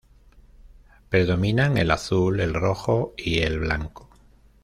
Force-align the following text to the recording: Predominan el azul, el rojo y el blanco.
Predominan 1.09 1.77
el 1.77 1.91
azul, 1.91 2.39
el 2.39 2.55
rojo 2.55 3.13
y 3.17 3.41
el 3.41 3.59
blanco. 3.59 4.09